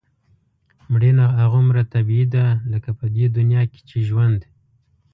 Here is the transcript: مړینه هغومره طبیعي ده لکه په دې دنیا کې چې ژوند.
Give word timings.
مړینه 0.91 1.25
هغومره 1.37 1.81
طبیعي 1.93 2.25
ده 2.33 2.45
لکه 2.71 2.89
په 2.99 3.05
دې 3.15 3.25
دنیا 3.37 3.63
کې 3.71 3.79
چې 3.89 3.97
ژوند. 4.07 4.39